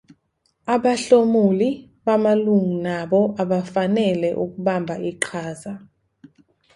[0.73, 1.69] Abahlomuli
[2.05, 5.73] bamalungu nabo abafanele ukubamba iqhaza.